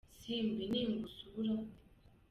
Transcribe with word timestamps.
Simbi 0.19 0.65
Ningusura 0.71 1.53